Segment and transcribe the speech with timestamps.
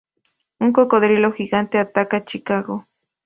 [0.59, 2.87] Un cocodrilo gigante ataca Chicago.